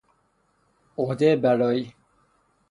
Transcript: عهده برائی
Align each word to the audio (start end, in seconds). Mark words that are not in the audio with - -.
عهده 0.97 1.35
برائی 1.35 1.93